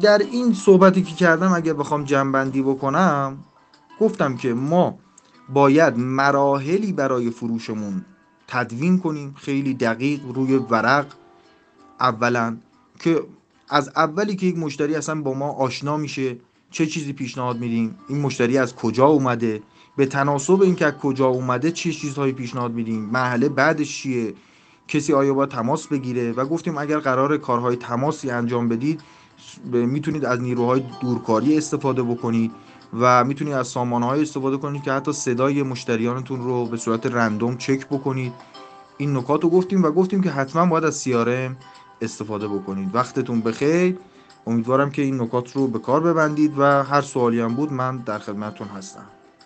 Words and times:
در 0.00 0.18
این 0.18 0.54
صحبتی 0.54 1.02
که 1.02 1.14
کردم 1.14 1.52
اگر 1.52 1.72
بخوام 1.72 2.04
جنبندی 2.04 2.62
بکنم 2.62 3.44
گفتم 4.00 4.36
که 4.36 4.54
ما 4.54 4.98
باید 5.48 5.98
مراحلی 5.98 6.92
برای 6.92 7.30
فروشمون 7.30 8.04
تدوین 8.48 8.98
کنیم. 8.98 9.34
خیلی 9.38 9.74
دقیق 9.74 10.20
روی 10.34 10.56
ورق. 10.56 11.06
اولا 12.00 12.56
که 12.98 13.22
از 13.68 13.90
اولی 13.96 14.36
که 14.36 14.46
یک 14.46 14.58
مشتری 14.58 14.94
اصلا 14.94 15.20
با 15.20 15.34
ما 15.34 15.48
آشنا 15.48 15.96
میشه 15.96 16.36
چه 16.70 16.86
چیزی 16.86 17.12
پیشنهاد 17.12 17.58
میدیم 17.58 17.98
این 18.08 18.20
مشتری 18.20 18.58
از 18.58 18.74
کجا 18.74 19.06
اومده 19.06 19.62
به 19.96 20.06
تناسب 20.06 20.62
اینکه 20.62 20.86
از 20.86 20.92
کجا 20.92 21.26
اومده 21.26 21.72
چه 21.72 21.92
چیزهایی 21.92 22.32
پیشنهاد 22.32 22.72
میدیم 22.72 23.00
مرحله 23.04 23.48
بعدش 23.48 24.02
چیه 24.02 24.34
کسی 24.88 25.12
آیا 25.12 25.34
با 25.34 25.46
تماس 25.46 25.86
بگیره؟ 25.86 26.32
و 26.32 26.44
گفتیم 26.44 26.78
اگر 26.78 26.98
قرار 26.98 27.36
کارهای 27.36 27.76
تماسی 27.76 28.30
انجام 28.30 28.68
بدید 28.68 29.00
می‌تونید 29.72 30.24
از 30.24 30.40
نیروهای 30.40 30.82
دورکاری 31.00 31.56
استفاده 31.58 32.02
بکنید 32.02 32.52
و 33.00 33.24
می‌تونید 33.24 33.54
از 33.54 33.68
سامانه 33.68 34.06
استفاده 34.06 34.56
کنید 34.56 34.82
که 34.82 34.92
حتی 34.92 35.12
صدای 35.12 35.62
مشتریانتون 35.62 36.40
رو 36.40 36.66
به 36.66 36.76
صورت 36.76 37.06
رندوم 37.06 37.56
چک 37.56 37.86
بکنید. 37.86 38.32
این 38.98 39.16
نکات 39.16 39.42
رو 39.42 39.50
گفتیم 39.50 39.82
و 39.82 39.90
گفتیم 39.90 40.22
که 40.22 40.30
حتما 40.30 40.66
باید 40.66 40.84
از 40.84 41.04
CRM 41.04 41.52
استفاده 42.00 42.48
بکنید. 42.48 42.94
وقتتون 42.94 43.40
بخیر. 43.40 43.98
امیدوارم 44.46 44.90
که 44.90 45.02
این 45.02 45.22
نکات 45.22 45.52
رو 45.56 45.66
به 45.66 45.78
کار 45.78 46.00
ببندید 46.00 46.58
و 46.58 46.82
هر 46.82 47.02
سوالی 47.02 47.40
هم 47.40 47.54
بود 47.54 47.72
من 47.72 47.96
در 47.96 48.18
خدمتتون 48.18 48.68
هستم. 48.68 49.06